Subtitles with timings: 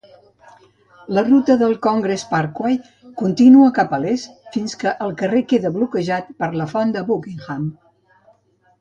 [1.17, 2.79] La ruta de Congress Parkway
[3.23, 7.75] continua cap a l'est fins que el carrer queda bloquejat per la font de Buckingham.